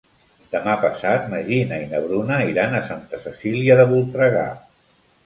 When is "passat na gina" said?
0.85-1.77